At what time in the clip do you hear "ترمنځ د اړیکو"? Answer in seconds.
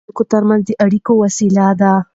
0.33-1.11